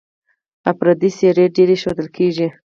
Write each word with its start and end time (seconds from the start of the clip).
افراطي 0.71 1.09
څېرې 1.17 1.45
ډېرې 1.55 1.75
ښودل 1.81 2.07
کېږي. 2.17 2.47